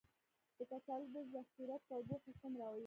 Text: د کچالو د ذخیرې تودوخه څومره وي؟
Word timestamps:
د 0.57 0.59
کچالو 0.69 1.07
د 1.13 1.17
ذخیرې 1.33 1.77
تودوخه 1.87 2.31
څومره 2.39 2.65
وي؟ 2.71 2.79